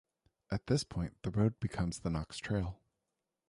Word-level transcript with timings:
At 0.49 0.65
this 0.65 0.83
point 0.83 1.21
the 1.21 1.29
road 1.29 1.59
becomes 1.59 1.99
the 1.99 2.09
Knox 2.09 2.39
Trail. 2.39 2.79